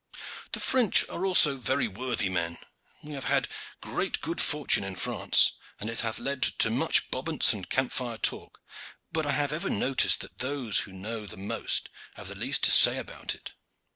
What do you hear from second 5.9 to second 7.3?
it hath led to much